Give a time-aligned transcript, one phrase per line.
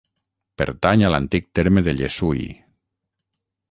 [0.61, 2.51] Pertany a l'antic terme de Llessui.